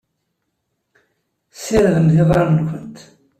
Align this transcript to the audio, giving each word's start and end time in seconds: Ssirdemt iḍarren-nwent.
Ssirdemt 1.53 2.13
iḍarren-nwent. 2.21 2.97